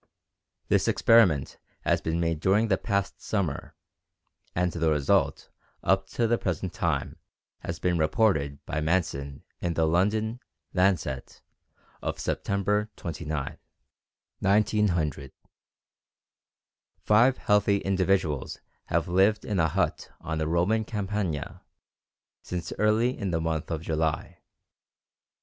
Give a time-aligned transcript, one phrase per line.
[0.67, 3.75] This experiment has been made during the past summer,
[4.55, 5.51] and the result
[5.83, 7.17] up to the present time
[7.59, 10.39] has been reported by Manson in the London
[10.73, 11.43] Lancet
[12.01, 13.59] of September 29,
[14.39, 15.33] 1900.
[17.03, 21.61] Five healthy individuals have lived in a hut on the Roman Campagna
[22.41, 24.39] since early in the month of July.